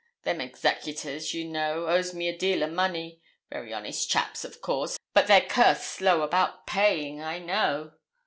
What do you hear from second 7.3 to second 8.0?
know.'